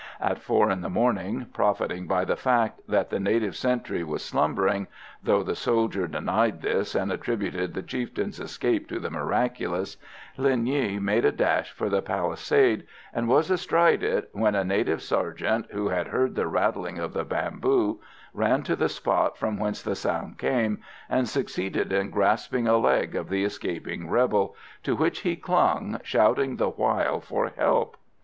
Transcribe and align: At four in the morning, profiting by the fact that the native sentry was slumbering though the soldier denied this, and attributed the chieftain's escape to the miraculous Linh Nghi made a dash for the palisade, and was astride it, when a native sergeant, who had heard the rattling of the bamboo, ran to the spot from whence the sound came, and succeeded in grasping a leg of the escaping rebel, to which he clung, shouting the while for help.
At 0.19 0.39
four 0.41 0.71
in 0.71 0.81
the 0.81 0.89
morning, 0.89 1.45
profiting 1.53 2.07
by 2.07 2.25
the 2.25 2.35
fact 2.35 2.81
that 2.87 3.11
the 3.11 3.19
native 3.19 3.55
sentry 3.55 4.03
was 4.03 4.25
slumbering 4.25 4.87
though 5.21 5.43
the 5.43 5.53
soldier 5.55 6.07
denied 6.07 6.63
this, 6.63 6.95
and 6.95 7.11
attributed 7.11 7.75
the 7.75 7.83
chieftain's 7.83 8.39
escape 8.39 8.89
to 8.89 8.99
the 8.99 9.11
miraculous 9.11 9.97
Linh 10.39 10.63
Nghi 10.65 10.99
made 10.99 11.23
a 11.23 11.31
dash 11.31 11.71
for 11.71 11.87
the 11.87 12.01
palisade, 12.01 12.83
and 13.13 13.27
was 13.29 13.51
astride 13.51 14.01
it, 14.01 14.31
when 14.33 14.55
a 14.55 14.63
native 14.63 15.03
sergeant, 15.03 15.67
who 15.69 15.89
had 15.89 16.07
heard 16.07 16.33
the 16.33 16.47
rattling 16.47 16.97
of 16.97 17.13
the 17.13 17.23
bamboo, 17.23 18.01
ran 18.33 18.63
to 18.63 18.75
the 18.75 18.89
spot 18.89 19.37
from 19.37 19.59
whence 19.59 19.83
the 19.83 19.93
sound 19.93 20.39
came, 20.39 20.81
and 21.11 21.29
succeeded 21.29 21.93
in 21.93 22.09
grasping 22.09 22.67
a 22.67 22.77
leg 22.77 23.15
of 23.15 23.29
the 23.29 23.43
escaping 23.45 24.09
rebel, 24.09 24.55
to 24.81 24.95
which 24.95 25.19
he 25.19 25.35
clung, 25.35 25.99
shouting 26.03 26.55
the 26.55 26.71
while 26.71 27.19
for 27.21 27.49
help. 27.49 27.97